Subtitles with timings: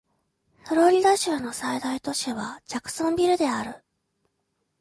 [0.65, 3.83] フロリダ州の最大都市はジャクソンビルである